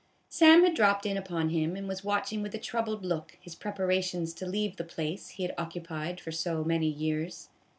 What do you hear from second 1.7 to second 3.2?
and was watching with a troubled